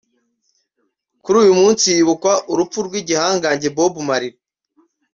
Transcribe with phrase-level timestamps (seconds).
[1.23, 4.33] Kuri uyu munsi hibukwa urupfu rw’igihangange Bob Marley